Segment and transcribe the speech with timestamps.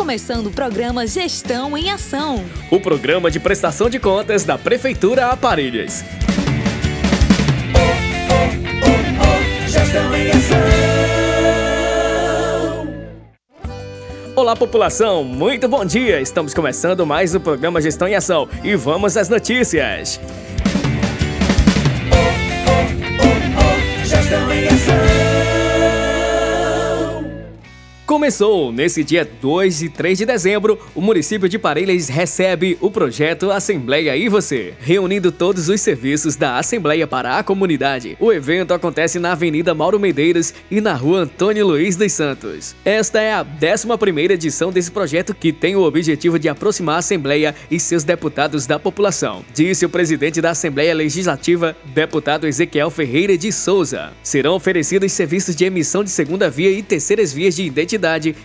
[0.00, 2.42] Começando o programa Gestão em Ação.
[2.70, 6.02] O programa de prestação de contas da Prefeitura Aparelhas.
[9.68, 10.58] Gestão em Ação.
[14.34, 15.22] Olá, população!
[15.22, 16.18] Muito bom dia!
[16.18, 20.18] Estamos começando mais o programa Gestão em Ação e vamos às notícias.
[28.10, 33.52] Começou nesse dia 2 e 3 de dezembro, o município de Parelhas recebe o projeto
[33.52, 38.16] Assembleia e Você, reunindo todos os serviços da Assembleia para a comunidade.
[38.18, 42.74] O evento acontece na Avenida Mauro Medeiros e na Rua Antônio Luiz dos Santos.
[42.84, 47.54] Esta é a 11ª edição desse projeto que tem o objetivo de aproximar a Assembleia
[47.70, 53.52] e seus deputados da população, disse o presidente da Assembleia Legislativa, deputado Ezequiel Ferreira de
[53.52, 54.12] Souza.
[54.20, 57.99] Serão oferecidos serviços de emissão de segunda via e terceiras vias de identidade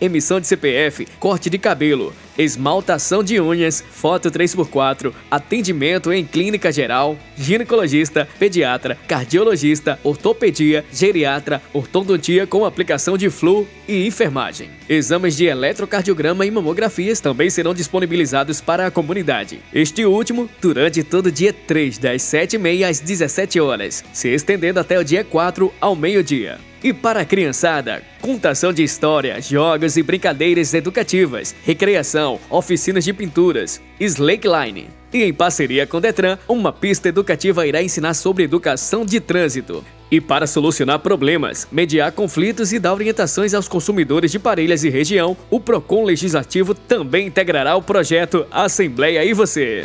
[0.00, 7.18] emissão de CPF, corte de cabelo, esmaltação de unhas, foto 3x4, atendimento em clínica geral,
[7.36, 14.70] ginecologista, pediatra, cardiologista, ortopedia, geriatra, ortodontia com aplicação de flu e enfermagem.
[14.88, 19.60] Exames de eletrocardiograma e mamografias também serão disponibilizados para a comunidade.
[19.74, 24.98] Este último durante todo o dia 3, das 7h30 às 17 horas, se estendendo até
[24.98, 26.67] o dia 4 ao meio-dia.
[26.82, 33.80] E para a criançada, contação de história, jogos e brincadeiras educativas, recreação, oficinas de pinturas,
[33.98, 34.88] slackline.
[35.12, 39.84] E em parceria com o Detran, uma pista educativa irá ensinar sobre educação de trânsito.
[40.10, 45.36] E para solucionar problemas, mediar conflitos e dar orientações aos consumidores de Parelhas e região,
[45.50, 49.84] o Procon Legislativo também integrará o projeto Assembleia e Você.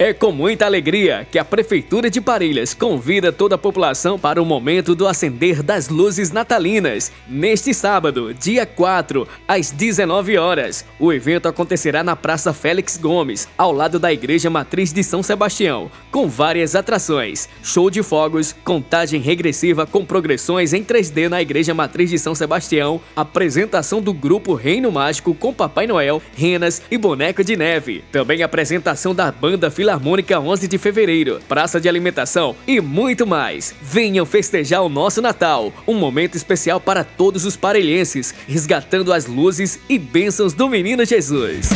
[0.00, 4.46] É com muita alegria que a Prefeitura de Parelhas convida toda a população para o
[4.46, 7.10] momento do acender das luzes natalinas.
[7.26, 13.72] Neste sábado, dia 4, às 19 horas, o evento acontecerá na Praça Félix Gomes, ao
[13.72, 19.84] lado da Igreja Matriz de São Sebastião, com várias atrações, show de fogos, contagem regressiva
[19.84, 25.34] com progressões em 3D na Igreja Matriz de São Sebastião, apresentação do grupo Reino Mágico
[25.34, 28.04] com Papai Noel, renas e boneco de neve.
[28.12, 33.74] Também apresentação da banda Filarmônica 11 de fevereiro, praça de alimentação e muito mais.
[33.80, 39.80] Venham festejar o nosso Natal, um momento especial para todos os parelhenses, resgatando as luzes
[39.88, 41.70] e bênçãos do Menino Jesus.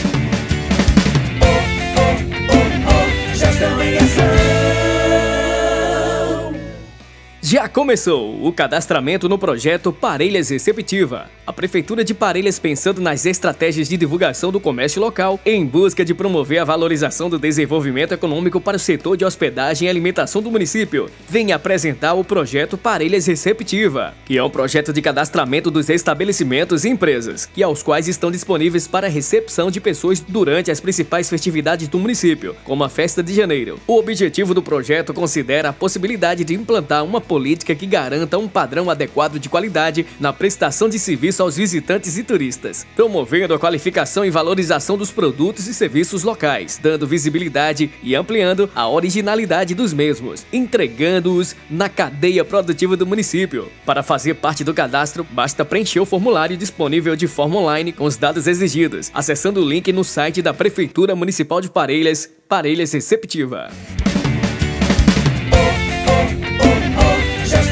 [7.53, 11.31] Já começou o cadastramento no projeto Parelhas Receptiva.
[11.47, 16.15] A Prefeitura de Parelhas, pensando nas estratégias de divulgação do comércio local, em busca de
[16.15, 21.11] promover a valorização do desenvolvimento econômico para o setor de hospedagem e alimentação do município,
[21.29, 26.89] vem apresentar o projeto Parelhas Receptiva, que é um projeto de cadastramento dos estabelecimentos e
[26.89, 31.99] empresas, e aos quais estão disponíveis para recepção de pessoas durante as principais festividades do
[31.99, 33.79] município, como a Festa de Janeiro.
[33.87, 37.42] O objetivo do projeto considera a possibilidade de implantar uma política
[37.75, 42.87] que garanta um padrão adequado de qualidade na prestação de serviço aos visitantes e turistas,
[42.95, 48.89] promovendo a qualificação e valorização dos produtos e serviços locais, dando visibilidade e ampliando a
[48.89, 53.69] originalidade dos mesmos, entregando-os na cadeia produtiva do município.
[53.85, 58.17] Para fazer parte do cadastro, basta preencher o formulário disponível de forma online com os
[58.17, 63.71] dados exigidos, acessando o link no site da Prefeitura Municipal de Parelhas, Parelhas Receptiva.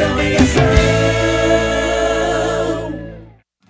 [0.00, 0.81] Em Ação.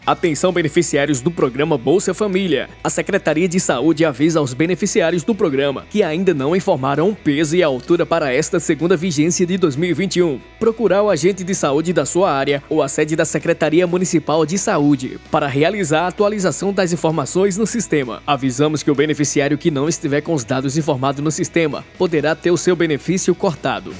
[0.06, 2.69] Atenção beneficiários do programa Bolsa Família.
[2.82, 7.55] A Secretaria de Saúde avisa aos beneficiários do programa que ainda não informaram o peso
[7.55, 10.40] e a altura para esta segunda vigência de 2021.
[10.58, 14.58] Procurar o agente de saúde da sua área ou a sede da Secretaria Municipal de
[14.58, 18.22] Saúde para realizar a atualização das informações no sistema.
[18.26, 22.50] Avisamos que o beneficiário que não estiver com os dados informados no sistema poderá ter
[22.50, 23.94] o seu benefício cortado.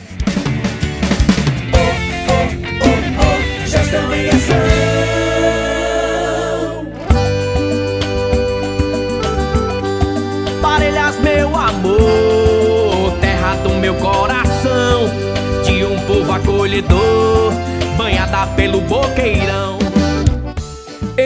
[3.91, 4.57] Gestão em Ação.
[10.63, 15.11] Parelhas, meu amor, terra do meu coração,
[15.65, 17.53] de um povo acolhedor,
[17.97, 19.80] banhada pelo boqueirão.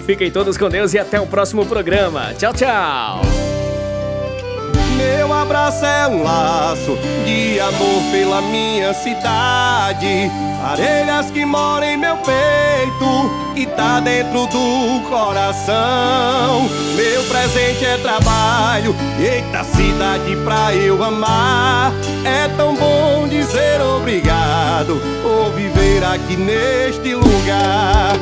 [0.00, 2.32] Fiquem todos com Deus e até o próximo programa.
[2.38, 3.22] Tchau, tchau.
[4.96, 10.30] Meu abraço é um laço de amor pela minha cidade.
[10.60, 16.68] Parelhas que moram em meu peito, que tá dentro do coração.
[16.94, 21.92] Meu presente é trabalho, eita cidade pra eu amar.
[22.24, 28.12] É tão bom dizer obrigado por viver aqui neste lugar.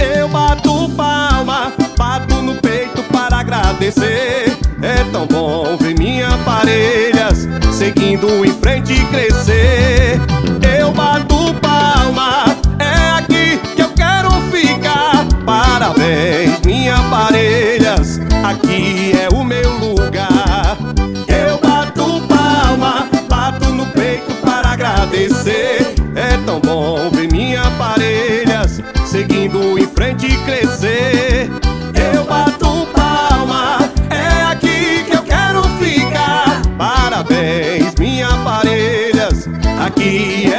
[0.00, 4.56] Eu bato palma, bato no peito para agradecer.
[4.80, 10.20] É tão bom ver minha parelhas seguindo em frente e crescer.
[10.78, 12.44] Eu bato palma,
[12.78, 15.26] é aqui que eu quero ficar.
[15.44, 20.76] Parabéns, minha parelhas, aqui é o meu lugar.
[21.28, 25.94] Eu bato palma, bato no peito para agradecer.
[26.14, 29.37] É tão bom ver minha parelhas seguindo
[39.98, 40.57] aqui é